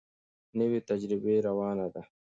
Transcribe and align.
نوې 0.57 0.79
تجربه 0.89 1.33
روانه 1.47 1.87
ده. 1.93 2.01